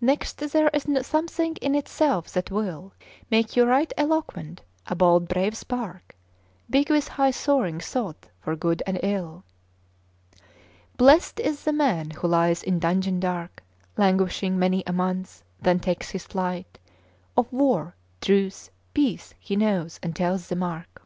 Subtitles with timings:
[0.00, 2.92] Next there is something in itself that will
[3.28, 6.14] Make you right eloquent, a bold brave spark,
[6.70, 9.42] ''Big with high soaring thoughts for good and ill.
[10.96, 13.64] Blessed is the man who lies in dungeon dark,
[13.96, 16.78] Languishing many a month, then takes his flight
[17.36, 21.02] Of war, truce, peace he knows, and tells the mark.